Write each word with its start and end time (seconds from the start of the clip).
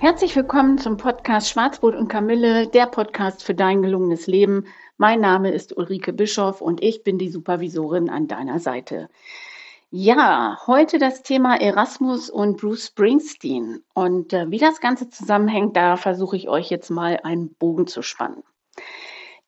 Herzlich 0.00 0.34
willkommen 0.34 0.78
zum 0.78 0.96
Podcast 0.96 1.50
Schwarzbrot 1.50 1.94
und 1.94 2.08
Kamille, 2.08 2.66
der 2.66 2.86
Podcast 2.86 3.44
für 3.44 3.54
dein 3.54 3.82
gelungenes 3.82 4.26
Leben. 4.26 4.64
Mein 4.96 5.20
Name 5.20 5.50
ist 5.50 5.76
Ulrike 5.76 6.14
Bischoff 6.14 6.62
und 6.62 6.82
ich 6.82 7.04
bin 7.04 7.18
die 7.18 7.28
Supervisorin 7.28 8.08
an 8.08 8.26
deiner 8.26 8.60
Seite. 8.60 9.10
Ja, 9.90 10.58
heute 10.66 10.96
das 10.96 11.22
Thema 11.22 11.60
Erasmus 11.60 12.30
und 12.30 12.62
Bruce 12.62 12.86
Springsteen. 12.86 13.84
Und 13.92 14.32
äh, 14.32 14.50
wie 14.50 14.56
das 14.56 14.80
Ganze 14.80 15.10
zusammenhängt, 15.10 15.76
da 15.76 15.98
versuche 15.98 16.34
ich 16.34 16.48
euch 16.48 16.70
jetzt 16.70 16.88
mal 16.88 17.20
einen 17.22 17.52
Bogen 17.52 17.86
zu 17.86 18.00
spannen. 18.00 18.42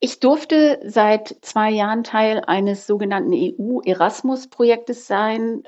Ich 0.05 0.19
durfte 0.19 0.81
seit 0.85 1.37
zwei 1.43 1.71
Jahren 1.71 2.03
Teil 2.03 2.43
eines 2.45 2.89
sogenannten 2.89 3.33
EU-Erasmus-Projektes 3.33 5.07
sein. 5.07 5.63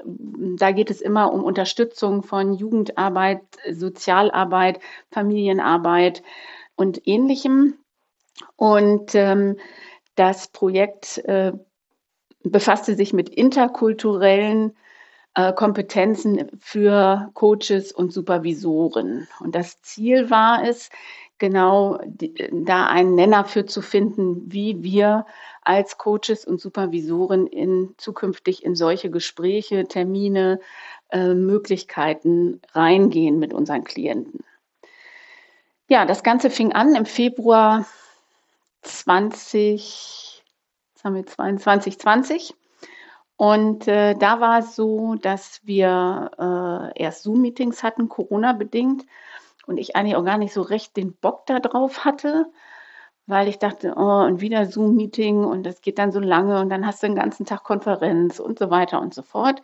Da 0.59 0.73
geht 0.73 0.91
es 0.91 1.01
immer 1.01 1.33
um 1.33 1.45
Unterstützung 1.45 2.25
von 2.25 2.53
Jugendarbeit, 2.53 3.43
Sozialarbeit, 3.71 4.81
Familienarbeit 5.13 6.25
und 6.75 7.07
ähnlichem. 7.07 7.75
Und 8.57 9.15
ähm, 9.15 9.57
das 10.17 10.49
Projekt 10.49 11.19
äh, 11.19 11.53
befasste 12.43 12.97
sich 12.97 13.13
mit 13.13 13.29
interkulturellen 13.29 14.77
äh, 15.35 15.53
Kompetenzen 15.53 16.51
für 16.59 17.31
Coaches 17.35 17.93
und 17.93 18.13
Supervisoren. 18.13 19.29
Und 19.39 19.55
das 19.55 19.81
Ziel 19.83 20.29
war 20.29 20.65
es, 20.65 20.91
genau 21.39 21.99
die, 22.05 22.35
da 22.53 22.87
einen 22.87 23.15
Nenner 23.15 23.45
für 23.45 23.67
zu 23.67 23.83
finden, 23.83 24.53
wie 24.53 24.83
wir 24.83 25.27
als 25.63 25.99
Coaches 25.99 26.45
und 26.45 26.61
Supervisoren 26.61 27.47
in 27.47 27.95
zukünftig 27.97 28.65
in 28.65 28.75
solche 28.75 29.11
Gespräche, 29.11 29.87
Termine, 29.87 30.61
äh, 31.11 31.35
Möglichkeiten 31.35 32.61
reingehen 32.73 33.39
mit 33.39 33.53
unseren 33.53 33.85
Klienten. 33.85 34.45
Ja, 35.89 36.07
das 36.07 36.23
Ganze 36.23 36.51
fing 36.51 36.73
an 36.73 36.95
im 36.95 37.07
Februar 37.07 37.87
20, 38.83 40.43
jetzt 40.95 41.05
haben 41.05 41.15
wir 41.15 41.27
22, 41.27 41.99
20. 41.99 42.55
Und 43.37 43.89
äh, 43.89 44.15
da 44.15 44.41
war 44.41 44.61
es 44.61 44.77
so, 44.77 45.17
dass 45.17 45.61
wir 45.65 46.31
äh, 46.97 47.03
erst 47.03 47.25
Zoom-Meetings 47.25 47.83
hatten, 47.83 48.09
Corona-bedingt, 48.09 49.05
und 49.67 49.79
ich 49.79 49.97
eigentlich 49.97 50.17
auch 50.17 50.25
gar 50.25 50.39
nicht 50.39 50.53
so 50.53 50.63
recht 50.63 50.97
den 50.97 51.15
Bock 51.15 51.47
darauf 51.47 52.05
hatte, 52.05 52.47
weil 53.27 53.49
ich 53.49 53.59
dachte, 53.59 53.95
oh, 53.97 54.23
und 54.25 54.41
wieder 54.41 54.67
Zoom-Meeting 54.67 55.45
und 55.45 55.65
das 55.65 55.81
geht 55.81 55.99
dann 55.99 56.13
so 56.13 56.21
lange 56.21 56.61
und 56.61 56.69
dann 56.71 56.87
hast 56.87 57.03
du 57.03 57.07
den 57.07 57.17
ganzen 57.17 57.47
Tag 57.47 57.65
Konferenz 57.65 58.39
und 58.39 58.59
so 58.59 58.71
weiter 58.71 59.01
und 59.01 59.15
so 59.15 59.23
fort. 59.23 59.63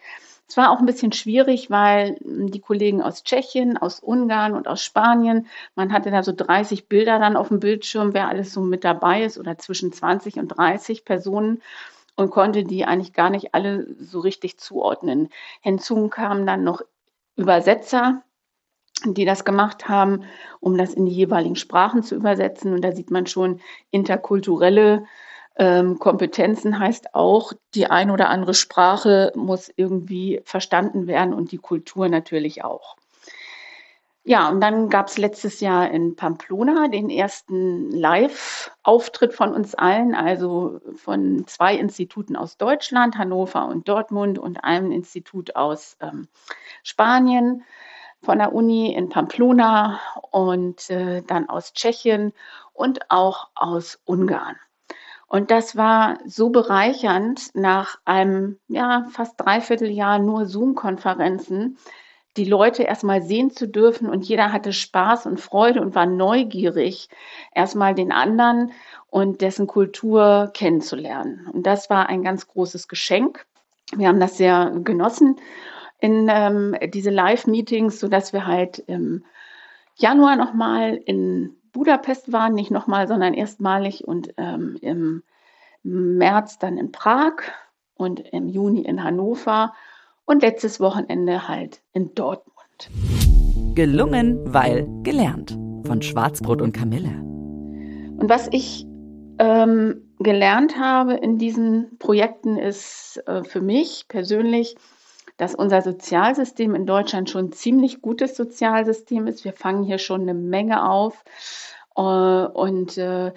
Es 0.48 0.56
war 0.56 0.72
auch 0.72 0.80
ein 0.80 0.86
bisschen 0.86 1.12
schwierig, 1.12 1.70
weil 1.70 2.16
hm, 2.22 2.50
die 2.50 2.60
Kollegen 2.60 3.02
aus 3.02 3.22
Tschechien, 3.22 3.76
aus 3.76 4.00
Ungarn 4.00 4.54
und 4.54 4.66
aus 4.66 4.82
Spanien, 4.82 5.46
man 5.76 5.92
hatte 5.92 6.10
da 6.10 6.22
so 6.22 6.32
30 6.34 6.88
Bilder 6.88 7.18
dann 7.18 7.36
auf 7.36 7.48
dem 7.48 7.60
Bildschirm, 7.60 8.14
wer 8.14 8.28
alles 8.28 8.52
so 8.52 8.60
mit 8.60 8.82
dabei 8.84 9.22
ist 9.22 9.38
oder 9.38 9.58
zwischen 9.58 9.92
20 9.92 10.38
und 10.38 10.48
30 10.48 11.04
Personen 11.04 11.62
und 12.16 12.30
konnte 12.30 12.64
die 12.64 12.84
eigentlich 12.84 13.12
gar 13.12 13.30
nicht 13.30 13.54
alle 13.54 13.86
so 14.00 14.20
richtig 14.20 14.58
zuordnen. 14.58 15.28
Hinzu 15.60 16.08
kamen 16.08 16.46
dann 16.46 16.64
noch 16.64 16.82
Übersetzer, 17.36 18.22
die 19.04 19.24
das 19.24 19.44
gemacht 19.44 19.88
haben, 19.88 20.24
um 20.60 20.76
das 20.76 20.94
in 20.94 21.06
die 21.06 21.12
jeweiligen 21.12 21.56
Sprachen 21.56 22.02
zu 22.02 22.14
übersetzen. 22.14 22.72
Und 22.72 22.82
da 22.82 22.92
sieht 22.92 23.10
man 23.10 23.26
schon 23.26 23.60
interkulturelle 23.90 25.04
ähm, 25.56 25.98
Kompetenzen 25.98 26.78
heißt 26.78 27.14
auch, 27.14 27.52
die 27.74 27.86
ein 27.86 28.10
oder 28.10 28.30
andere 28.30 28.54
Sprache 28.54 29.30
muss 29.34 29.70
irgendwie 29.76 30.40
verstanden 30.44 31.06
werden 31.06 31.34
und 31.34 31.52
die 31.52 31.58
Kultur 31.58 32.08
natürlich 32.08 32.64
auch. 32.64 32.96
Ja, 34.24 34.48
und 34.48 34.60
dann 34.60 34.90
gab 34.90 35.08
es 35.08 35.18
letztes 35.18 35.60
Jahr 35.60 35.90
in 35.90 36.14
Pamplona 36.14 36.88
den 36.88 37.10
ersten 37.10 37.90
Live-Auftritt 37.90 39.34
von 39.34 39.54
uns 39.54 39.74
allen, 39.74 40.14
also 40.14 40.80
von 40.94 41.46
zwei 41.46 41.74
Instituten 41.74 42.36
aus 42.36 42.56
Deutschland, 42.56 43.18
Hannover 43.18 43.66
und 43.66 43.88
Dortmund 43.88 44.38
und 44.38 44.64
einem 44.64 44.92
Institut 44.92 45.56
aus 45.56 45.96
ähm, 46.00 46.28
Spanien, 46.82 47.64
von 48.22 48.38
der 48.38 48.52
Uni 48.52 48.92
in 48.92 49.08
Pamplona 49.08 50.00
und 50.30 50.90
äh, 50.90 51.22
dann 51.22 51.48
aus 51.48 51.72
Tschechien 51.72 52.32
und 52.72 53.10
auch 53.10 53.48
aus 53.54 53.98
Ungarn. 54.04 54.56
Und 55.26 55.50
das 55.50 55.76
war 55.76 56.18
so 56.26 56.50
bereichernd 56.50 57.54
nach 57.54 57.98
einem, 58.04 58.58
ja, 58.66 59.06
fast 59.10 59.40
dreiviertel 59.40 59.88
Jahr 59.88 60.18
nur 60.18 60.46
Zoom-Konferenzen, 60.46 61.78
die 62.36 62.44
Leute 62.44 62.82
erstmal 62.82 63.22
sehen 63.22 63.50
zu 63.50 63.68
dürfen 63.68 64.08
und 64.08 64.24
jeder 64.24 64.52
hatte 64.52 64.72
Spaß 64.72 65.26
und 65.26 65.40
Freude 65.40 65.80
und 65.82 65.94
war 65.94 66.06
neugierig, 66.06 67.08
erstmal 67.54 67.94
den 67.94 68.12
anderen 68.12 68.72
und 69.08 69.40
dessen 69.40 69.66
Kultur 69.66 70.50
kennenzulernen. 70.54 71.48
Und 71.52 71.64
das 71.64 71.90
war 71.90 72.08
ein 72.08 72.22
ganz 72.22 72.46
großes 72.46 72.88
Geschenk. 72.88 73.46
Wir 73.94 74.08
haben 74.08 74.20
das 74.20 74.36
sehr 74.36 74.72
genossen 74.82 75.36
in 76.00 76.28
ähm, 76.30 76.76
diese 76.92 77.10
Live-Meetings, 77.10 78.00
sodass 78.00 78.32
wir 78.32 78.46
halt 78.46 78.78
im 78.86 79.24
Januar 79.96 80.36
nochmal 80.36 80.94
in 81.04 81.56
Budapest 81.72 82.32
waren, 82.32 82.54
nicht 82.54 82.70
nochmal, 82.70 83.06
sondern 83.06 83.34
erstmalig 83.34 84.06
und 84.06 84.34
ähm, 84.36 84.76
im 84.80 85.22
März 85.82 86.58
dann 86.58 86.78
in 86.78 86.92
Prag 86.92 87.34
und 87.94 88.20
im 88.32 88.48
Juni 88.48 88.82
in 88.82 89.04
Hannover 89.04 89.72
und 90.24 90.42
letztes 90.42 90.80
Wochenende 90.80 91.48
halt 91.48 91.80
in 91.92 92.14
Dortmund. 92.14 92.90
Gelungen, 93.74 94.40
weil 94.52 94.88
gelernt 95.02 95.56
von 95.86 96.02
Schwarzbrot 96.02 96.62
und 96.62 96.72
Kamille. 96.72 97.20
Und 98.18 98.28
was 98.28 98.48
ich 98.52 98.86
ähm, 99.38 100.10
gelernt 100.18 100.78
habe 100.78 101.14
in 101.14 101.38
diesen 101.38 101.98
Projekten 101.98 102.56
ist 102.58 103.22
äh, 103.26 103.42
für 103.42 103.60
mich 103.60 104.06
persönlich, 104.08 104.76
dass 105.40 105.54
unser 105.54 105.80
Sozialsystem 105.80 106.74
in 106.74 106.84
Deutschland 106.84 107.30
schon 107.30 107.46
ein 107.46 107.52
ziemlich 107.52 108.02
gutes 108.02 108.36
Sozialsystem 108.36 109.26
ist. 109.26 109.42
Wir 109.44 109.54
fangen 109.54 109.84
hier 109.84 109.96
schon 109.96 110.20
eine 110.20 110.34
Menge 110.34 110.86
auf 110.86 111.24
äh, 111.96 112.00
und 112.02 112.98
äh, 112.98 113.32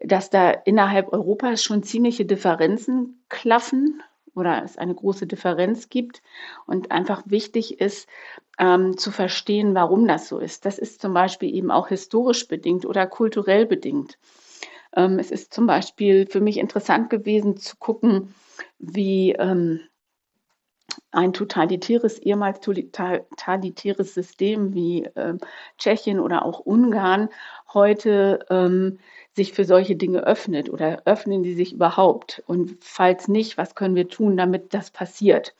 dass 0.00 0.30
da 0.30 0.50
innerhalb 0.50 1.12
Europas 1.12 1.62
schon 1.62 1.84
ziemliche 1.84 2.24
Differenzen 2.24 3.24
klaffen 3.28 4.02
oder 4.34 4.64
es 4.64 4.76
eine 4.76 4.96
große 4.96 5.28
Differenz 5.28 5.90
gibt 5.90 6.22
und 6.66 6.90
einfach 6.90 7.22
wichtig 7.26 7.80
ist 7.80 8.08
ähm, 8.58 8.96
zu 8.96 9.12
verstehen, 9.12 9.76
warum 9.76 10.08
das 10.08 10.28
so 10.28 10.40
ist. 10.40 10.66
Das 10.66 10.78
ist 10.78 11.00
zum 11.00 11.14
Beispiel 11.14 11.54
eben 11.54 11.70
auch 11.70 11.86
historisch 11.86 12.48
bedingt 12.48 12.84
oder 12.84 13.06
kulturell 13.06 13.64
bedingt. 13.64 14.18
Ähm, 14.96 15.20
es 15.20 15.30
ist 15.30 15.54
zum 15.54 15.68
Beispiel 15.68 16.26
für 16.26 16.40
mich 16.40 16.58
interessant 16.58 17.10
gewesen 17.10 17.56
zu 17.56 17.76
gucken, 17.76 18.34
wie 18.80 19.32
ähm, 19.32 19.80
ein 21.14 21.32
totalitäres, 21.32 22.18
ehemals 22.18 22.60
totalitäres 22.60 24.14
System 24.14 24.74
wie 24.74 25.04
äh, 25.04 25.34
Tschechien 25.78 26.20
oder 26.20 26.44
auch 26.44 26.60
Ungarn 26.60 27.28
heute 27.72 28.46
ähm, 28.50 28.98
sich 29.32 29.52
für 29.52 29.64
solche 29.64 29.96
Dinge 29.96 30.20
öffnet 30.20 30.70
oder 30.70 31.02
öffnen 31.04 31.42
die 31.42 31.54
sich 31.54 31.72
überhaupt? 31.72 32.42
Und 32.46 32.76
falls 32.80 33.28
nicht, 33.28 33.58
was 33.58 33.74
können 33.74 33.94
wir 33.94 34.08
tun, 34.08 34.36
damit 34.36 34.74
das 34.74 34.90
passiert? 34.90 35.54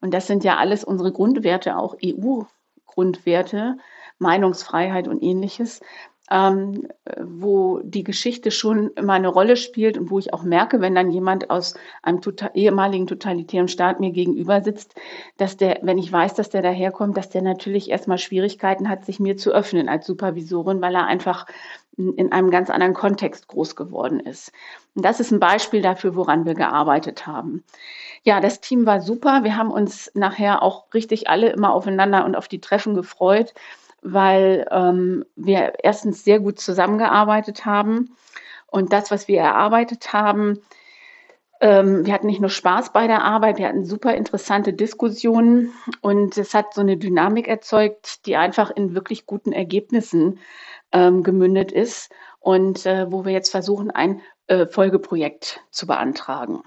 Und 0.00 0.14
das 0.14 0.26
sind 0.26 0.44
ja 0.44 0.56
alles 0.56 0.84
unsere 0.84 1.12
Grundwerte, 1.12 1.76
auch 1.76 1.96
EU-Grundwerte, 2.04 3.78
Meinungsfreiheit 4.18 5.08
und 5.08 5.22
ähnliches 5.22 5.80
ähm, 6.30 6.88
wo 7.20 7.80
die 7.82 8.04
Geschichte 8.04 8.50
schon 8.50 8.90
immer 8.96 9.14
eine 9.14 9.28
Rolle 9.28 9.56
spielt 9.56 9.96
und 9.96 10.10
wo 10.10 10.18
ich 10.18 10.34
auch 10.34 10.42
merke, 10.42 10.80
wenn 10.80 10.94
dann 10.94 11.10
jemand 11.10 11.50
aus 11.50 11.74
einem 12.02 12.20
total, 12.20 12.50
ehemaligen 12.54 13.06
totalitären 13.06 13.68
Staat 13.68 14.00
mir 14.00 14.10
gegenüber 14.10 14.62
sitzt, 14.62 14.94
dass 15.38 15.56
der, 15.56 15.78
wenn 15.82 15.98
ich 15.98 16.12
weiß, 16.12 16.34
dass 16.34 16.50
der 16.50 16.62
daherkommt, 16.62 17.16
dass 17.16 17.30
der 17.30 17.42
natürlich 17.42 17.90
erstmal 17.90 18.18
Schwierigkeiten 18.18 18.88
hat, 18.88 19.04
sich 19.06 19.20
mir 19.20 19.36
zu 19.36 19.52
öffnen 19.52 19.88
als 19.88 20.06
Supervisorin, 20.06 20.82
weil 20.82 20.94
er 20.94 21.06
einfach 21.06 21.46
in 21.96 22.30
einem 22.30 22.50
ganz 22.50 22.70
anderen 22.70 22.94
Kontext 22.94 23.48
groß 23.48 23.74
geworden 23.74 24.20
ist. 24.20 24.52
Und 24.94 25.04
das 25.04 25.18
ist 25.18 25.32
ein 25.32 25.40
Beispiel 25.40 25.82
dafür, 25.82 26.14
woran 26.14 26.44
wir 26.44 26.54
gearbeitet 26.54 27.26
haben. 27.26 27.64
Ja, 28.22 28.40
das 28.40 28.60
Team 28.60 28.86
war 28.86 29.00
super. 29.00 29.42
Wir 29.42 29.56
haben 29.56 29.72
uns 29.72 30.10
nachher 30.14 30.62
auch 30.62 30.92
richtig 30.94 31.28
alle 31.28 31.50
immer 31.50 31.72
aufeinander 31.72 32.24
und 32.24 32.36
auf 32.36 32.46
die 32.46 32.60
Treffen 32.60 32.94
gefreut, 32.94 33.52
weil 34.02 34.66
ähm, 34.70 35.24
wir 35.36 35.74
erstens 35.82 36.24
sehr 36.24 36.40
gut 36.40 36.60
zusammengearbeitet 36.60 37.64
haben 37.64 38.16
und 38.66 38.92
das, 38.92 39.10
was 39.10 39.28
wir 39.28 39.40
erarbeitet 39.40 40.12
haben, 40.12 40.60
ähm, 41.60 42.06
wir 42.06 42.12
hatten 42.12 42.26
nicht 42.26 42.40
nur 42.40 42.50
Spaß 42.50 42.92
bei 42.92 43.06
der 43.06 43.24
Arbeit, 43.24 43.58
wir 43.58 43.66
hatten 43.66 43.84
super 43.84 44.14
interessante 44.14 44.72
Diskussionen 44.72 45.72
und 46.00 46.38
es 46.38 46.54
hat 46.54 46.74
so 46.74 46.80
eine 46.80 46.96
Dynamik 46.96 47.48
erzeugt, 47.48 48.26
die 48.26 48.36
einfach 48.36 48.70
in 48.70 48.94
wirklich 48.94 49.26
guten 49.26 49.52
Ergebnissen 49.52 50.38
ähm, 50.92 51.22
gemündet 51.22 51.72
ist 51.72 52.12
und 52.38 52.86
äh, 52.86 53.10
wo 53.10 53.24
wir 53.24 53.32
jetzt 53.32 53.50
versuchen, 53.50 53.90
ein 53.90 54.20
äh, 54.46 54.66
Folgeprojekt 54.66 55.60
zu 55.70 55.86
beantragen. 55.86 56.62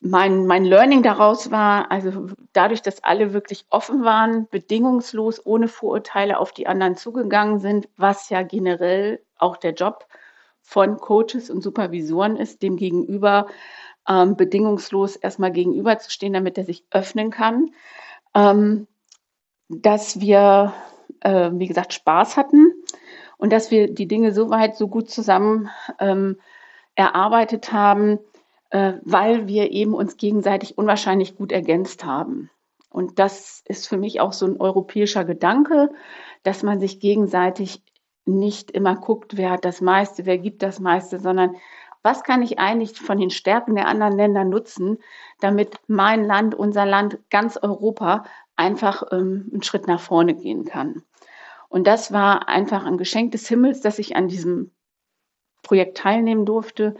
Mein, 0.00 0.46
mein 0.46 0.64
Learning 0.64 1.02
daraus 1.02 1.50
war, 1.50 1.90
also 1.90 2.28
dadurch, 2.52 2.82
dass 2.82 3.02
alle 3.02 3.32
wirklich 3.32 3.66
offen 3.70 4.04
waren, 4.04 4.46
bedingungslos, 4.48 5.44
ohne 5.44 5.68
Vorurteile 5.68 6.38
auf 6.38 6.52
die 6.52 6.66
anderen 6.66 6.96
zugegangen 6.96 7.60
sind, 7.60 7.88
was 7.96 8.28
ja 8.28 8.42
generell 8.42 9.20
auch 9.38 9.56
der 9.56 9.72
Job 9.72 10.06
von 10.60 10.98
Coaches 10.98 11.48
und 11.50 11.62
Supervisoren 11.62 12.36
ist, 12.36 12.62
dem 12.62 12.76
gegenüber 12.76 13.46
ähm, 14.08 14.36
bedingungslos 14.36 15.16
erstmal 15.16 15.52
gegenüberzustehen, 15.52 16.32
damit 16.32 16.58
er 16.58 16.64
sich 16.64 16.84
öffnen 16.90 17.30
kann. 17.30 17.70
Ähm, 18.34 18.86
dass 19.68 20.20
wir, 20.20 20.74
äh, 21.20 21.50
wie 21.54 21.66
gesagt, 21.66 21.92
Spaß 21.92 22.36
hatten 22.36 22.72
und 23.38 23.52
dass 23.52 23.70
wir 23.70 23.92
die 23.92 24.06
Dinge 24.06 24.32
so 24.32 24.50
weit, 24.50 24.76
so 24.76 24.88
gut 24.88 25.10
zusammen 25.10 25.70
ähm, 25.98 26.38
erarbeitet 26.94 27.72
haben, 27.72 28.18
äh, 28.70 28.94
weil 29.02 29.46
wir 29.48 29.70
eben 29.70 29.94
uns 29.94 30.16
gegenseitig 30.16 30.78
unwahrscheinlich 30.78 31.36
gut 31.36 31.52
ergänzt 31.52 32.04
haben. 32.04 32.50
Und 32.90 33.18
das 33.18 33.62
ist 33.66 33.88
für 33.88 33.98
mich 33.98 34.20
auch 34.20 34.32
so 34.32 34.46
ein 34.46 34.60
europäischer 34.60 35.24
Gedanke, 35.24 35.90
dass 36.42 36.62
man 36.62 36.80
sich 36.80 37.00
gegenseitig 37.00 37.82
nicht 38.24 38.70
immer 38.70 38.96
guckt, 38.96 39.36
wer 39.36 39.50
hat 39.50 39.64
das 39.64 39.80
meiste, 39.80 40.26
wer 40.26 40.38
gibt 40.38 40.62
das 40.62 40.80
meiste, 40.80 41.20
sondern 41.20 41.56
was 42.02 42.22
kann 42.22 42.42
ich 42.42 42.58
eigentlich 42.58 42.98
von 42.98 43.18
den 43.18 43.30
Stärken 43.30 43.74
der 43.74 43.88
anderen 43.88 44.16
Länder 44.16 44.44
nutzen, 44.44 44.98
damit 45.40 45.76
mein 45.88 46.24
Land, 46.24 46.54
unser 46.54 46.86
Land, 46.86 47.18
ganz 47.30 47.56
Europa 47.56 48.24
einfach 48.54 49.02
ähm, 49.12 49.50
einen 49.52 49.62
Schritt 49.62 49.86
nach 49.86 50.00
vorne 50.00 50.34
gehen 50.34 50.64
kann. 50.64 51.02
Und 51.68 51.86
das 51.86 52.12
war 52.12 52.48
einfach 52.48 52.84
ein 52.84 52.96
Geschenk 52.96 53.32
des 53.32 53.48
Himmels, 53.48 53.80
dass 53.80 53.98
ich 53.98 54.16
an 54.16 54.28
diesem 54.28 54.70
Projekt 55.62 55.98
teilnehmen 55.98 56.46
durfte, 56.46 56.94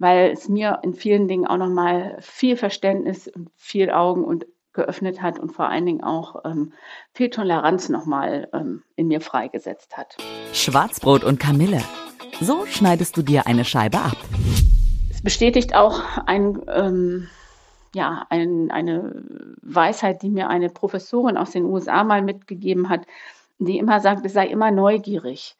weil 0.00 0.30
es 0.30 0.48
mir 0.48 0.80
in 0.82 0.94
vielen 0.94 1.28
Dingen 1.28 1.46
auch 1.46 1.58
nochmal 1.58 2.16
viel 2.20 2.56
Verständnis 2.56 3.28
und 3.28 3.50
viel 3.56 3.90
Augen 3.90 4.24
und 4.24 4.46
geöffnet 4.72 5.20
hat 5.20 5.38
und 5.38 5.52
vor 5.52 5.68
allen 5.68 5.84
Dingen 5.84 6.02
auch 6.02 6.36
ähm, 6.44 6.72
viel 7.12 7.28
Toleranz 7.28 7.90
nochmal 7.90 8.48
ähm, 8.54 8.82
in 8.96 9.08
mir 9.08 9.20
freigesetzt 9.20 9.96
hat. 9.96 10.16
Schwarzbrot 10.52 11.22
und 11.22 11.38
Kamille. 11.38 11.82
So 12.40 12.64
schneidest 12.64 13.16
du 13.16 13.22
dir 13.22 13.46
eine 13.46 13.64
Scheibe 13.64 13.98
ab. 13.98 14.16
Es 15.10 15.20
bestätigt 15.20 15.74
auch 15.74 16.00
ein, 16.24 16.62
ähm, 16.68 17.28
ja, 17.94 18.24
ein, 18.30 18.70
eine 18.70 19.22
Weisheit, 19.60 20.22
die 20.22 20.30
mir 20.30 20.48
eine 20.48 20.70
Professorin 20.70 21.36
aus 21.36 21.50
den 21.50 21.64
USA 21.64 22.04
mal 22.04 22.22
mitgegeben 22.22 22.88
hat, 22.88 23.02
die 23.58 23.76
immer 23.76 24.00
sagt, 24.00 24.24
es 24.24 24.32
sei 24.32 24.46
immer 24.46 24.70
neugierig. 24.70 25.56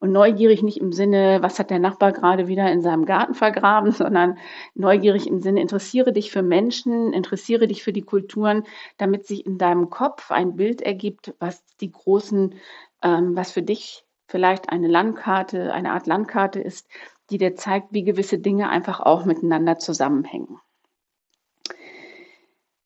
Und 0.00 0.12
neugierig 0.12 0.62
nicht 0.62 0.78
im 0.78 0.92
Sinne, 0.92 1.38
was 1.40 1.58
hat 1.58 1.70
der 1.70 1.80
Nachbar 1.80 2.12
gerade 2.12 2.46
wieder 2.46 2.70
in 2.70 2.82
seinem 2.82 3.04
Garten 3.04 3.34
vergraben, 3.34 3.90
sondern 3.92 4.38
neugierig 4.74 5.26
im 5.26 5.40
Sinne, 5.40 5.60
interessiere 5.60 6.12
dich 6.12 6.30
für 6.30 6.42
Menschen, 6.42 7.12
interessiere 7.12 7.66
dich 7.66 7.82
für 7.82 7.92
die 7.92 8.02
Kulturen, 8.02 8.64
damit 8.96 9.26
sich 9.26 9.44
in 9.44 9.58
deinem 9.58 9.90
Kopf 9.90 10.30
ein 10.30 10.56
Bild 10.56 10.82
ergibt, 10.82 11.34
was 11.40 11.64
die 11.80 11.90
großen, 11.90 12.54
ähm, 13.02 13.36
was 13.36 13.52
für 13.52 13.62
dich 13.62 14.04
vielleicht 14.28 14.68
eine 14.68 14.88
Landkarte, 14.88 15.72
eine 15.72 15.92
Art 15.92 16.06
Landkarte 16.06 16.60
ist, 16.60 16.86
die 17.30 17.38
dir 17.38 17.56
zeigt, 17.56 17.92
wie 17.92 18.04
gewisse 18.04 18.38
Dinge 18.38 18.68
einfach 18.68 19.00
auch 19.00 19.24
miteinander 19.24 19.78
zusammenhängen. 19.78 20.60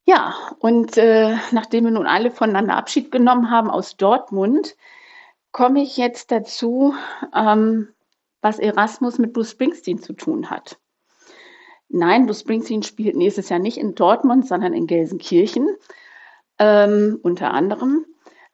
Ja, 0.05 0.35
und 0.59 0.97
äh, 0.97 1.37
nachdem 1.53 1.85
wir 1.85 1.91
nun 1.93 2.07
alle 2.07 2.31
voneinander 2.31 2.77
Abschied 2.77 3.13
genommen 3.13 3.51
haben 3.51 3.71
aus 3.71 3.97
Dortmund, 3.97 4.77
komme 5.53 5.83
ich 5.83 5.97
jetzt 5.97 6.33
dazu, 6.33 6.95
ähm, 7.35 7.89
was 8.41 8.59
Erasmus 8.59 9.19
mit 9.19 9.33
Bruce 9.33 9.53
Springsteen 9.53 10.03
zu 10.03 10.15
tun 10.15 10.51
hat. 10.51 10.79
Nein, 11.89 12.27
Bruce 12.27 12.41
Springsteen 12.41 12.83
spielt 12.83 13.17
nächstes 13.17 13.51
Jahr 13.51 13.61
nicht 13.61 13.77
in 13.77 13.95
Dortmund, 13.95 14.49
sondern 14.49 14.73
in 14.73 14.87
Gelsenkirchen 14.87 15.69
ähm, 16.59 17.21
unter 17.23 17.53
anderem. 17.53 18.07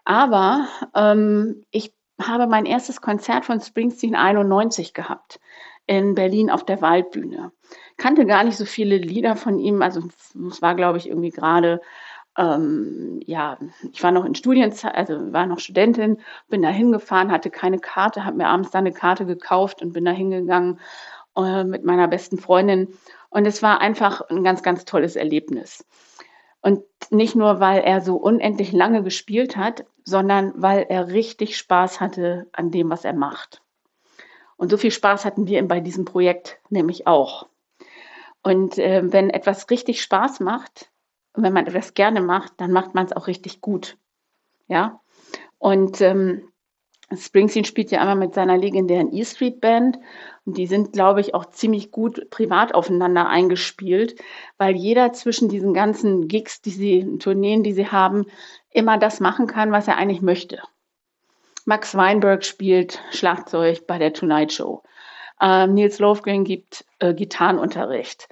Aber 0.05 0.67
ähm, 0.95 1.65
ich 1.71 1.95
habe 2.21 2.49
mein 2.49 2.67
erstes 2.67 3.01
Konzert 3.01 3.45
von 3.45 3.61
Springsteen 3.61 4.17
91 4.17 4.93
gehabt 4.93 5.41
in 5.87 6.15
Berlin 6.15 6.51
auf 6.51 6.65
der 6.65 6.83
Waldbühne. 6.83 7.53
Kannte 7.97 8.27
gar 8.27 8.45
nicht 8.45 8.57
so 8.57 8.65
viele 8.65 8.99
Lieder 8.99 9.37
von 9.37 9.59
ihm, 9.59 9.81
also 9.83 10.03
es 10.49 10.61
war, 10.61 10.75
glaube 10.75 10.99
ich, 10.99 11.09
irgendwie 11.09 11.31
gerade 11.31 11.81
ähm, 12.39 13.21
ja, 13.27 13.59
ich 13.93 14.03
war 14.03 14.13
noch 14.13 14.25
in 14.25 14.37
Studienzeit, 14.37 14.95
also 14.95 15.33
war 15.33 15.47
noch 15.47 15.59
Studentin, 15.59 16.21
bin 16.49 16.63
da 16.63 16.69
hingefahren, 16.69 17.33
hatte 17.33 17.51
keine 17.51 17.81
Karte, 17.81 18.25
habe 18.25 18.37
mir 18.37 18.47
abends 18.47 18.71
dann 18.71 18.87
eine 18.87 18.93
Karte 18.93 19.27
gekauft 19.27 19.83
und 19.83 19.93
bin 19.93 20.05
da 20.05 20.13
hingegangen 20.13 20.79
äh, 21.37 21.65
mit 21.65 21.85
meiner 21.85 22.07
besten 22.07 22.39
Freundin. 22.39 22.97
Und 23.29 23.45
es 23.45 23.63
war 23.63 23.81
einfach 23.81 24.23
ein 24.31 24.45
ganz, 24.45 24.63
ganz 24.63 24.85
tolles 24.85 25.17
Erlebnis. 25.17 25.85
Und 26.61 26.85
nicht 27.11 27.35
nur, 27.35 27.61
weil 27.61 27.81
er 27.83 28.01
so 28.01 28.17
unendlich 28.17 28.73
lange 28.73 29.03
gespielt 29.03 29.57
hat, 29.57 29.85
sondern 30.05 30.53
weil 30.57 30.87
er 30.89 31.09
richtig 31.09 31.57
Spaß 31.57 32.01
hatte 32.01 32.47
an 32.53 32.71
dem, 32.71 32.89
was 32.89 33.05
er 33.05 33.15
macht. 33.15 33.63
Und 34.57 34.71
so 34.71 34.77
viel 34.77 34.91
Spaß 34.91 35.25
hatten 35.25 35.47
wir 35.47 35.67
bei 35.67 35.81
diesem 35.81 36.05
Projekt 36.05 36.59
nämlich 36.71 37.07
auch. 37.07 37.47
Und 38.43 38.79
äh, 38.79 39.03
wenn 39.13 39.31
etwas 39.31 39.71
richtig 39.71 40.03
Spaß 40.03 40.41
macht, 40.41 40.91
und 41.39 41.45
wenn 41.45 41.53
man 41.53 41.69
etwas 41.69 41.95
gerne 41.95 42.21
macht, 42.21 42.55
dann 42.57 42.73
macht 42.73 42.97
man 42.97 43.07
es 43.07 43.13
auch 43.13 43.29
richtig 43.29 43.61
gut. 43.61 43.97
Ja. 44.67 45.01
Und 45.59 46.01
ähm, 46.01 46.49
Springsteen 47.17 47.65
spielt 47.65 47.93
ja 47.93 48.01
einmal 48.01 48.17
mit 48.17 48.35
seiner 48.35 48.59
legendären 48.59 49.13
E 49.13 49.25
Street 49.25 49.61
Band 49.61 50.01
und 50.47 50.59
die 50.59 50.67
sind, 50.67 50.93
glaube 50.93 51.21
ich, 51.21 51.37
auch 51.37 51.45
ziemlich 51.47 51.93
gut 51.93 52.29
privat 52.31 52.75
aufeinander 52.75 53.29
eingespielt, 53.29 54.21
weil 54.57 54.75
jeder 54.75 55.13
zwischen 55.13 55.49
diesen 55.49 55.75
ganzen 55.75 56.27
Gigs, 56.27 56.61
die 56.61 56.71
sie, 56.71 57.19
Tourneen, 57.19 57.63
die 57.63 57.73
sie 57.73 57.87
haben, 57.87 58.27
immer 58.71 58.99
das 58.99 59.21
machen 59.21 59.47
kann, 59.47 59.71
was 59.71 59.87
er 59.87 59.97
eigentlich 59.97 60.23
möchte. 60.23 60.61
Max 61.67 61.95
Weinberg 61.95 62.45
spielt 62.45 63.01
Schlagzeug 63.13 63.87
bei 63.87 63.99
der 63.99 64.13
Tonight 64.13 64.53
Show. 64.53 64.83
Ähm, 65.41 65.75
Nils 65.75 66.01
Lofgren 66.01 66.43
gibt 66.43 66.85
äh, 66.99 67.15
Gitarrenunterricht. 67.15 68.29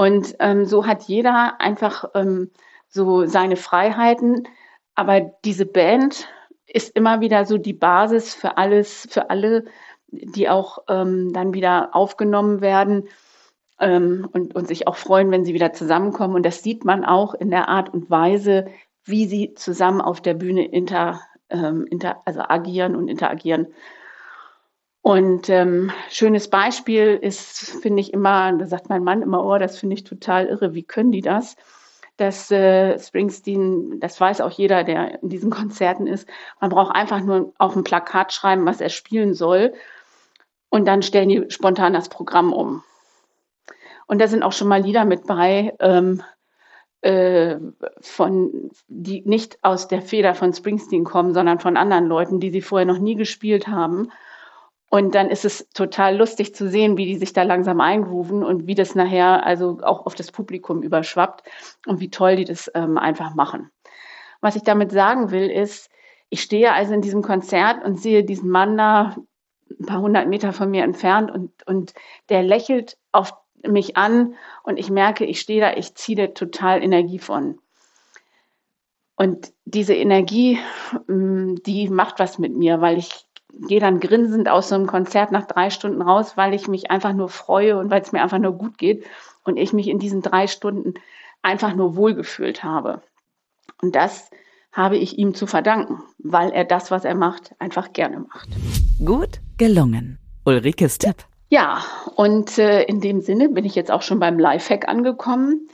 Und 0.00 0.34
ähm, 0.38 0.64
so 0.64 0.86
hat 0.86 1.02
jeder 1.02 1.60
einfach 1.60 2.06
ähm, 2.14 2.50
so 2.88 3.26
seine 3.26 3.56
Freiheiten. 3.56 4.48
Aber 4.94 5.20
diese 5.44 5.66
Band 5.66 6.26
ist 6.66 6.96
immer 6.96 7.20
wieder 7.20 7.44
so 7.44 7.58
die 7.58 7.74
Basis 7.74 8.34
für 8.34 8.56
alles, 8.56 9.06
für 9.10 9.28
alle, 9.28 9.66
die 10.06 10.48
auch 10.48 10.78
ähm, 10.88 11.34
dann 11.34 11.52
wieder 11.52 11.94
aufgenommen 11.94 12.62
werden 12.62 13.08
ähm, 13.78 14.26
und, 14.32 14.54
und 14.54 14.68
sich 14.68 14.88
auch 14.88 14.96
freuen, 14.96 15.30
wenn 15.32 15.44
sie 15.44 15.52
wieder 15.52 15.74
zusammenkommen. 15.74 16.34
Und 16.34 16.46
das 16.46 16.62
sieht 16.62 16.86
man 16.86 17.04
auch 17.04 17.34
in 17.34 17.50
der 17.50 17.68
Art 17.68 17.92
und 17.92 18.08
Weise, 18.08 18.68
wie 19.04 19.26
sie 19.26 19.52
zusammen 19.52 20.00
auf 20.00 20.22
der 20.22 20.32
Bühne 20.32 20.64
inter, 20.64 21.20
ähm, 21.50 21.86
inter, 21.90 22.22
also 22.24 22.40
agieren 22.40 22.96
und 22.96 23.08
interagieren. 23.08 23.66
Und 25.02 25.48
ähm, 25.48 25.90
schönes 26.10 26.48
Beispiel 26.48 27.18
ist, 27.20 27.80
finde 27.80 28.00
ich 28.00 28.12
immer, 28.12 28.52
da 28.52 28.66
sagt 28.66 28.90
mein 28.90 29.02
Mann 29.02 29.22
immer, 29.22 29.44
oh, 29.44 29.56
das 29.56 29.78
finde 29.78 29.94
ich 29.94 30.04
total 30.04 30.46
irre, 30.46 30.74
wie 30.74 30.82
können 30.82 31.10
die 31.10 31.22
das? 31.22 31.56
Dass 32.18 32.50
äh, 32.50 32.98
Springsteen, 32.98 33.98
das 33.98 34.20
weiß 34.20 34.42
auch 34.42 34.50
jeder, 34.50 34.84
der 34.84 35.22
in 35.22 35.30
diesen 35.30 35.50
Konzerten 35.50 36.06
ist, 36.06 36.28
man 36.60 36.70
braucht 36.70 36.94
einfach 36.94 37.20
nur 37.20 37.54
auf 37.56 37.74
ein 37.76 37.84
Plakat 37.84 38.32
schreiben, 38.32 38.66
was 38.66 38.82
er 38.82 38.90
spielen 38.90 39.32
soll. 39.32 39.72
Und 40.68 40.86
dann 40.86 41.02
stellen 41.02 41.30
die 41.30 41.46
spontan 41.48 41.94
das 41.94 42.10
Programm 42.10 42.52
um. 42.52 42.84
Und 44.06 44.20
da 44.20 44.28
sind 44.28 44.42
auch 44.42 44.52
schon 44.52 44.68
mal 44.68 44.82
Lieder 44.82 45.04
mit 45.06 45.26
bei, 45.26 45.74
ähm, 45.80 46.22
äh, 47.00 47.56
von, 48.02 48.70
die 48.88 49.22
nicht 49.22 49.58
aus 49.62 49.88
der 49.88 50.02
Feder 50.02 50.34
von 50.34 50.52
Springsteen 50.52 51.04
kommen, 51.04 51.32
sondern 51.32 51.58
von 51.58 51.78
anderen 51.78 52.06
Leuten, 52.06 52.38
die 52.38 52.50
sie 52.50 52.60
vorher 52.60 52.86
noch 52.86 52.98
nie 52.98 53.14
gespielt 53.14 53.66
haben. 53.66 54.10
Und 54.90 55.14
dann 55.14 55.30
ist 55.30 55.44
es 55.44 55.68
total 55.72 56.16
lustig 56.16 56.52
zu 56.52 56.68
sehen, 56.68 56.96
wie 56.96 57.06
die 57.06 57.16
sich 57.16 57.32
da 57.32 57.44
langsam 57.44 57.80
eingrooven 57.80 58.42
und 58.42 58.66
wie 58.66 58.74
das 58.74 58.96
nachher 58.96 59.46
also 59.46 59.78
auch 59.82 60.04
auf 60.04 60.16
das 60.16 60.32
Publikum 60.32 60.82
überschwappt 60.82 61.48
und 61.86 62.00
wie 62.00 62.10
toll 62.10 62.34
die 62.34 62.44
das 62.44 62.68
ähm, 62.74 62.98
einfach 62.98 63.36
machen. 63.36 63.70
Was 64.40 64.56
ich 64.56 64.64
damit 64.64 64.90
sagen 64.90 65.30
will, 65.30 65.48
ist, 65.48 65.90
ich 66.28 66.42
stehe 66.42 66.72
also 66.72 66.92
in 66.92 67.02
diesem 67.02 67.22
Konzert 67.22 67.84
und 67.84 68.00
sehe 68.00 68.24
diesen 68.24 68.50
Mann 68.50 68.76
da 68.76 69.16
ein 69.78 69.86
paar 69.86 70.00
hundert 70.00 70.26
Meter 70.26 70.52
von 70.52 70.68
mir 70.70 70.82
entfernt 70.82 71.30
und, 71.30 71.52
und 71.68 71.94
der 72.28 72.42
lächelt 72.42 72.98
auf 73.12 73.32
mich 73.64 73.96
an 73.96 74.34
und 74.64 74.76
ich 74.76 74.90
merke, 74.90 75.24
ich 75.24 75.40
stehe 75.40 75.60
da, 75.60 75.76
ich 75.76 75.94
ziehe 75.94 76.16
da 76.16 76.26
total 76.28 76.82
Energie 76.82 77.20
von. 77.20 77.60
Und 79.14 79.52
diese 79.66 79.94
Energie, 79.94 80.58
mm, 81.06 81.56
die 81.64 81.88
macht 81.90 82.18
was 82.18 82.38
mit 82.40 82.56
mir, 82.56 82.80
weil 82.80 82.98
ich 82.98 83.26
gehe 83.52 83.80
dann 83.80 84.00
grinsend 84.00 84.48
aus 84.48 84.68
so 84.68 84.74
einem 84.74 84.86
Konzert 84.86 85.32
nach 85.32 85.46
drei 85.46 85.70
Stunden 85.70 86.02
raus, 86.02 86.36
weil 86.36 86.54
ich 86.54 86.68
mich 86.68 86.90
einfach 86.90 87.12
nur 87.12 87.28
freue 87.28 87.78
und 87.78 87.90
weil 87.90 88.02
es 88.02 88.12
mir 88.12 88.22
einfach 88.22 88.38
nur 88.38 88.52
gut 88.52 88.78
geht 88.78 89.04
und 89.44 89.56
ich 89.56 89.72
mich 89.72 89.88
in 89.88 89.98
diesen 89.98 90.22
drei 90.22 90.46
Stunden 90.46 90.94
einfach 91.42 91.74
nur 91.74 91.96
wohlgefühlt 91.96 92.62
habe. 92.62 93.02
Und 93.82 93.94
das 93.94 94.30
habe 94.72 94.96
ich 94.96 95.18
ihm 95.18 95.34
zu 95.34 95.46
verdanken, 95.46 96.02
weil 96.18 96.50
er 96.50 96.64
das, 96.64 96.90
was 96.90 97.04
er 97.04 97.14
macht, 97.14 97.54
einfach 97.58 97.92
gerne 97.92 98.20
macht. 98.20 98.48
Gut 99.04 99.40
gelungen. 99.58 100.18
Ulrikes 100.44 100.98
Tipp. 100.98 101.16
Ja, 101.48 101.82
und 102.14 102.58
äh, 102.58 102.84
in 102.84 103.00
dem 103.00 103.20
Sinne 103.20 103.48
bin 103.48 103.64
ich 103.64 103.74
jetzt 103.74 103.90
auch 103.90 104.02
schon 104.02 104.20
beim 104.20 104.38
Lifehack 104.38 104.88
angekommen. 104.88 105.68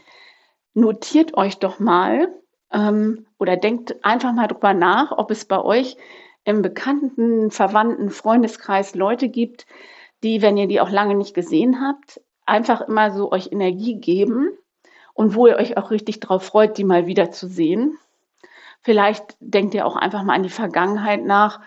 Notiert 0.73 1.37
euch 1.37 1.59
doch 1.59 1.79
mal 1.79 2.29
ähm, 2.73 3.27
oder 3.39 3.57
denkt 3.57 4.05
einfach 4.05 4.33
mal 4.33 4.47
drüber 4.47 4.73
nach, 4.73 5.13
ob 5.13 5.31
es 5.31 5.45
bei 5.45 5.63
euch 5.63 5.97
im 6.47 6.63
bekannten, 6.63 7.51
verwandten 7.51 8.09
Freundeskreis 8.09 8.95
Leute 8.95 9.29
gibt, 9.29 9.67
die, 10.23 10.41
wenn 10.43 10.57
ihr 10.57 10.69
die 10.69 10.81
auch 10.81 10.91
lange 10.91 11.17
nicht 11.17 11.35
gesehen 11.35 11.81
habt, 11.81 12.21
einfach 12.47 12.83
immer 12.83 13.11
so 13.11 13.33
euch 13.33 13.51
Energie 13.51 13.97
geben 13.97 14.57
und 15.13 15.35
wo 15.35 15.49
ihr 15.49 15.57
euch 15.57 15.77
auch 15.77 15.91
richtig 15.91 16.21
drauf 16.21 16.45
freut, 16.45 16.79
die 16.79 16.85
mal 16.85 17.07
wieder 17.07 17.33
zu 17.33 17.49
sehen. 17.49 17.99
Vielleicht 18.81 19.37
denkt 19.41 19.75
ihr 19.75 19.85
auch 19.85 19.97
einfach 19.97 20.23
mal 20.23 20.35
an 20.35 20.45
die 20.45 20.49
Vergangenheit 20.49 21.25
nach 21.25 21.61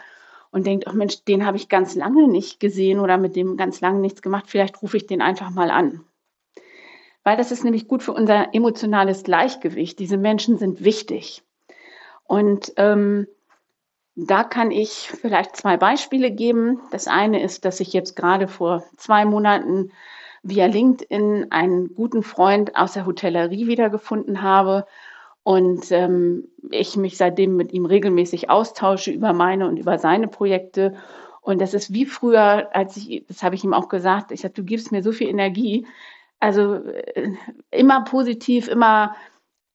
und 0.50 0.66
denkt, 0.66 0.86
oh 0.90 0.94
Mensch, 0.94 1.26
den 1.26 1.46
habe 1.46 1.58
ich 1.58 1.68
ganz 1.68 1.96
lange 1.96 2.30
nicht 2.30 2.62
gesehen 2.62 3.02
oder 3.02 3.18
mit 3.18 3.36
dem 3.36 3.58
ganz 3.58 3.82
lange 3.82 4.00
nichts 4.00 4.22
gemacht. 4.22 4.46
Vielleicht 4.48 4.82
rufe 4.82 4.96
ich 4.96 5.08
den 5.08 5.22
einfach 5.22 5.50
mal 5.50 5.72
an. 5.72 6.06
Weil 7.26 7.36
das 7.36 7.52
ist 7.52 7.66
nämlich 7.66 7.90
gut 7.90 8.02
für 8.02 8.14
unser 8.14 8.56
emotionales 8.56 9.24
Gleichgewicht. 9.24 10.00
Diese 10.00 10.18
Menschen 10.18 10.58
sind 10.58 10.86
wichtig. 10.86 11.44
Und 12.24 12.72
ähm, 12.78 13.28
da 14.28 14.44
kann 14.44 14.72
ich 14.72 15.10
vielleicht 15.22 15.56
zwei 15.56 15.78
Beispiele 15.78 16.32
geben. 16.32 16.80
Das 16.92 17.08
eine 17.08 17.42
ist, 17.42 17.66
dass 17.66 17.80
ich 17.80 17.94
jetzt 17.94 18.16
gerade 18.16 18.48
vor 18.48 18.84
zwei 18.98 19.26
Monaten 19.26 19.92
via 20.44 20.66
LinkedIn 20.66 21.48
einen 21.52 21.94
guten 21.96 22.24
Freund 22.24 22.76
aus 22.76 22.94
der 22.94 23.06
Hotellerie 23.06 23.68
wiedergefunden 23.68 24.42
habe 24.42 24.86
und 25.44 25.92
ähm, 25.92 26.48
ich 26.70 26.96
mich 26.96 27.18
seitdem 27.18 27.56
mit 27.56 27.74
ihm 27.74 27.86
regelmäßig 27.86 28.50
austausche 28.50 29.12
über 29.12 29.34
meine 29.34 29.68
und 29.68 29.78
über 29.78 29.98
seine 29.98 30.28
Projekte. 30.28 30.96
Und 31.42 31.60
das 31.60 31.74
ist 31.74 31.94
wie 31.94 32.06
früher, 32.06 32.70
als 32.76 32.98
ich, 32.98 33.26
das 33.28 33.44
habe 33.44 33.56
ich 33.56 33.64
ihm 33.64 33.74
auch 33.74 33.90
gesagt, 33.90 34.32
ich 34.32 34.42
sagte, 34.42 34.62
du 34.62 34.66
gibst 34.66 34.92
mir 34.92 35.02
so 35.02 35.12
viel 35.12 35.28
Energie. 35.28 35.88
Also 36.40 36.76
äh, 36.76 37.34
immer 37.72 38.04
positiv, 38.04 38.68
immer 38.68 39.16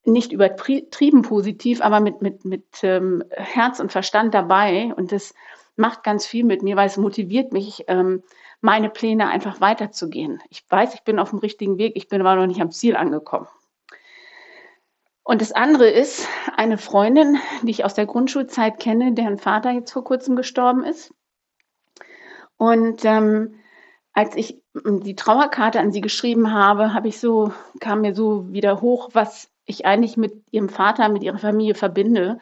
nicht 0.04 0.32
übertrieben 0.32 1.23
positiv, 1.23 1.80
aber 1.80 2.00
mit, 2.00 2.23
mit, 2.23 2.44
mit 2.44 2.64
ähm, 2.82 3.25
Herz 3.30 3.80
und 3.80 3.92
Verstand 3.92 4.34
dabei. 4.34 4.92
Und 4.96 5.12
das 5.12 5.34
macht 5.76 6.02
ganz 6.02 6.26
viel 6.26 6.44
mit 6.44 6.62
mir, 6.62 6.76
weil 6.76 6.87
es 6.87 6.96
motiviert 6.96 7.52
mich, 7.52 7.84
ähm, 7.88 8.23
meine 8.61 8.90
Pläne 8.90 9.28
einfach 9.28 9.61
weiterzugehen. 9.61 10.40
Ich 10.49 10.64
weiß, 10.68 10.94
ich 10.94 11.02
bin 11.02 11.18
auf 11.18 11.30
dem 11.30 11.38
richtigen 11.38 11.78
Weg, 11.78 11.96
ich 11.96 12.08
bin 12.08 12.20
aber 12.20 12.37
noch 12.37 12.46
nicht 12.46 12.61
am 12.61 12.70
Ziel 12.70 12.96
angekommen. 12.96 13.49
Und 15.23 15.40
das 15.40 15.52
andere 15.52 15.88
ist 15.88 16.28
eine 16.56 16.76
Freundin, 16.76 17.38
die 17.62 17.70
ich 17.70 17.84
aus 17.84 17.94
der 17.94 18.06
Grundschulzeit 18.06 18.78
kenne, 18.78 19.14
deren 19.14 19.38
Vater 19.38 19.70
jetzt 19.70 19.90
vor 19.90 20.04
kurzem 20.04 20.37
gestorben 20.37 20.84
ist. 20.84 21.14
Und 22.58 23.04
ähm, 23.04 23.54
als 24.12 24.37
ich 24.37 24.62
die 24.75 25.16
Trauerkarte 25.16 25.80
an 25.80 25.92
sie 25.92 26.02
geschrieben 26.02 26.52
habe, 26.52 26.92
habe 26.92 27.08
ich 27.08 27.18
so, 27.18 27.52
kam 27.80 28.02
mir 28.02 28.14
so 28.14 28.52
wieder 28.52 28.80
hoch, 28.80 29.11
was 29.12 29.50
ich 29.66 29.87
eigentlich 29.87 30.16
mit 30.16 30.42
ihrem 30.50 30.68
Vater, 30.68 31.09
mit 31.09 31.23
ihrer 31.23 31.38
Familie 31.38 31.75
verbinde. 31.75 32.38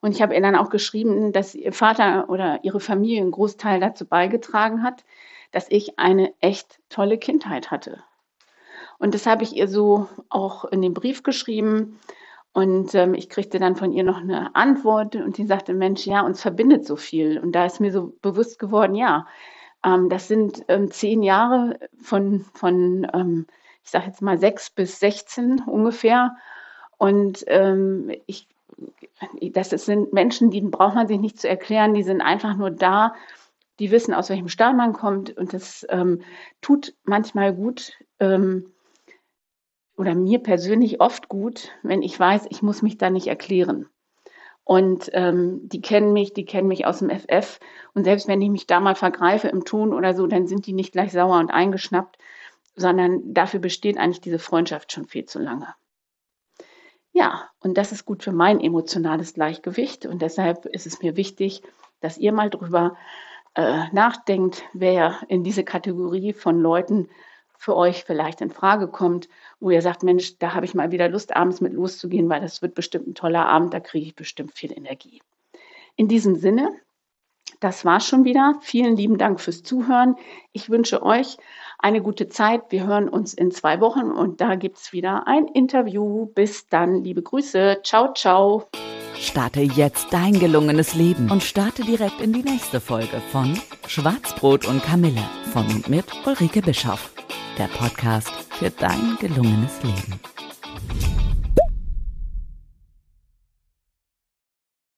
Und 0.00 0.12
ich 0.12 0.22
habe 0.22 0.34
ihr 0.34 0.40
dann 0.40 0.56
auch 0.56 0.70
geschrieben, 0.70 1.32
dass 1.32 1.54
ihr 1.54 1.72
Vater 1.72 2.28
oder 2.28 2.60
ihre 2.64 2.80
Familie 2.80 3.20
einen 3.20 3.30
Großteil 3.30 3.80
dazu 3.80 4.06
beigetragen 4.06 4.82
hat, 4.82 5.04
dass 5.52 5.66
ich 5.68 5.98
eine 5.98 6.32
echt 6.40 6.80
tolle 6.88 7.18
Kindheit 7.18 7.70
hatte. 7.70 8.02
Und 8.98 9.14
das 9.14 9.26
habe 9.26 9.42
ich 9.42 9.56
ihr 9.56 9.68
so 9.68 10.08
auch 10.28 10.64
in 10.64 10.82
den 10.82 10.94
Brief 10.94 11.22
geschrieben. 11.22 11.98
Und 12.52 12.94
ähm, 12.94 13.14
ich 13.14 13.28
kriegte 13.28 13.58
dann 13.58 13.76
von 13.76 13.92
ihr 13.92 14.04
noch 14.04 14.18
eine 14.18 14.54
Antwort 14.54 15.16
und 15.16 15.36
sie 15.36 15.46
sagte, 15.46 15.72
Mensch, 15.72 16.06
ja, 16.06 16.20
uns 16.20 16.42
verbindet 16.42 16.86
so 16.86 16.96
viel. 16.96 17.38
Und 17.38 17.52
da 17.52 17.64
ist 17.64 17.80
mir 17.80 17.92
so 17.92 18.14
bewusst 18.20 18.58
geworden, 18.58 18.94
ja, 18.94 19.26
ähm, 19.84 20.08
das 20.08 20.28
sind 20.28 20.64
ähm, 20.68 20.90
zehn 20.90 21.22
Jahre 21.22 21.78
von, 22.00 22.44
von 22.54 23.06
ähm, 23.12 23.46
ich 23.82 23.90
sage 23.90 24.06
jetzt 24.06 24.22
mal 24.22 24.38
sechs 24.38 24.70
bis 24.70 25.00
16 25.00 25.60
ungefähr. 25.66 26.36
Und 27.02 27.42
ähm, 27.48 28.12
ich, 28.26 28.46
das 29.40 29.70
sind 29.70 30.12
Menschen, 30.12 30.52
die 30.52 30.60
braucht 30.60 30.94
man 30.94 31.08
sich 31.08 31.18
nicht 31.18 31.40
zu 31.40 31.48
erklären, 31.48 31.94
die 31.94 32.04
sind 32.04 32.20
einfach 32.20 32.56
nur 32.56 32.70
da, 32.70 33.16
die 33.80 33.90
wissen, 33.90 34.14
aus 34.14 34.30
welchem 34.30 34.46
Stall 34.46 34.72
man 34.74 34.92
kommt. 34.92 35.36
Und 35.36 35.52
das 35.52 35.84
ähm, 35.90 36.22
tut 36.60 36.94
manchmal 37.02 37.54
gut 37.54 37.94
ähm, 38.20 38.70
oder 39.96 40.14
mir 40.14 40.38
persönlich 40.38 41.00
oft 41.00 41.28
gut, 41.28 41.72
wenn 41.82 42.02
ich 42.02 42.20
weiß, 42.20 42.46
ich 42.50 42.62
muss 42.62 42.82
mich 42.82 42.98
da 42.98 43.10
nicht 43.10 43.26
erklären. 43.26 43.88
Und 44.62 45.10
ähm, 45.12 45.68
die 45.68 45.80
kennen 45.80 46.12
mich, 46.12 46.34
die 46.34 46.44
kennen 46.44 46.68
mich 46.68 46.86
aus 46.86 47.00
dem 47.00 47.10
FF. 47.10 47.58
Und 47.94 48.04
selbst 48.04 48.28
wenn 48.28 48.40
ich 48.40 48.50
mich 48.50 48.68
da 48.68 48.78
mal 48.78 48.94
vergreife 48.94 49.48
im 49.48 49.64
Ton 49.64 49.92
oder 49.92 50.14
so, 50.14 50.28
dann 50.28 50.46
sind 50.46 50.66
die 50.66 50.72
nicht 50.72 50.92
gleich 50.92 51.10
sauer 51.10 51.40
und 51.40 51.50
eingeschnappt, 51.50 52.16
sondern 52.76 53.34
dafür 53.34 53.58
besteht 53.58 53.98
eigentlich 53.98 54.20
diese 54.20 54.38
Freundschaft 54.38 54.92
schon 54.92 55.06
viel 55.06 55.24
zu 55.24 55.40
lange. 55.40 55.74
Ja, 57.12 57.50
und 57.60 57.76
das 57.76 57.92
ist 57.92 58.06
gut 58.06 58.22
für 58.22 58.32
mein 58.32 58.60
emotionales 58.60 59.34
Gleichgewicht. 59.34 60.06
Und 60.06 60.22
deshalb 60.22 60.66
ist 60.66 60.86
es 60.86 61.02
mir 61.02 61.16
wichtig, 61.16 61.62
dass 62.00 62.18
ihr 62.18 62.32
mal 62.32 62.50
drüber 62.50 62.96
äh, 63.54 63.84
nachdenkt, 63.92 64.64
wer 64.72 65.18
in 65.28 65.44
diese 65.44 65.62
Kategorie 65.62 66.32
von 66.32 66.58
Leuten 66.60 67.08
für 67.58 67.76
euch 67.76 68.04
vielleicht 68.04 68.40
in 68.40 68.50
Frage 68.50 68.88
kommt, 68.88 69.28
wo 69.60 69.70
ihr 69.70 69.82
sagt, 69.82 70.02
Mensch, 70.02 70.38
da 70.38 70.54
habe 70.54 70.66
ich 70.66 70.74
mal 70.74 70.90
wieder 70.90 71.08
Lust, 71.08 71.36
abends 71.36 71.60
mit 71.60 71.72
loszugehen, 71.74 72.28
weil 72.28 72.40
das 72.40 72.60
wird 72.60 72.74
bestimmt 72.74 73.06
ein 73.06 73.14
toller 73.14 73.46
Abend, 73.46 73.72
da 73.72 73.78
kriege 73.78 74.06
ich 74.06 74.16
bestimmt 74.16 74.52
viel 74.52 74.72
Energie. 74.76 75.22
In 75.94 76.08
diesem 76.08 76.34
Sinne, 76.34 76.74
das 77.60 77.84
war's 77.84 78.06
schon 78.06 78.24
wieder. 78.24 78.56
Vielen 78.62 78.96
lieben 78.96 79.18
Dank 79.18 79.40
fürs 79.40 79.62
Zuhören. 79.62 80.16
Ich 80.52 80.70
wünsche 80.70 81.02
euch 81.04 81.36
eine 81.82 82.00
gute 82.00 82.28
Zeit. 82.28 82.62
Wir 82.70 82.86
hören 82.86 83.08
uns 83.08 83.34
in 83.34 83.50
zwei 83.50 83.80
Wochen 83.80 84.10
und 84.10 84.40
da 84.40 84.54
gibt 84.54 84.78
es 84.78 84.92
wieder 84.92 85.26
ein 85.26 85.46
Interview. 85.48 86.26
Bis 86.26 86.68
dann, 86.68 87.02
liebe 87.04 87.22
Grüße. 87.22 87.80
Ciao, 87.82 88.14
ciao. 88.14 88.64
Starte 89.14 89.60
jetzt 89.60 90.12
dein 90.12 90.38
gelungenes 90.38 90.94
Leben 90.94 91.30
und 91.30 91.42
starte 91.42 91.82
direkt 91.82 92.20
in 92.20 92.32
die 92.32 92.42
nächste 92.42 92.80
Folge 92.80 93.20
von 93.30 93.58
Schwarzbrot 93.86 94.66
und 94.66 94.82
Kamille 94.82 95.22
von 95.52 95.66
und 95.66 95.88
mit 95.88 96.06
Ulrike 96.26 96.62
Bischoff. 96.62 97.12
Der 97.58 97.66
Podcast 97.66 98.30
für 98.58 98.70
dein 98.70 99.16
gelungenes 99.20 99.82
Leben. 99.82 100.20